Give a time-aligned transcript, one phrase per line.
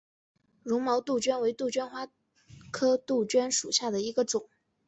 [0.63, 2.07] 绒毛杜鹃为杜鹃花
[2.71, 4.49] 科杜鹃属下的一个种。